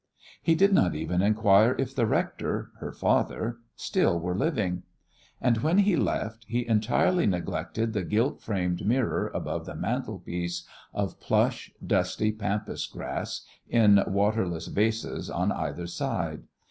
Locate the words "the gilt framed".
7.93-8.83